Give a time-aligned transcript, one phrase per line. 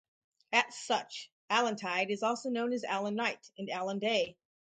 [0.51, 4.35] As such, Allantide is also known as Allan Night and Allan Day.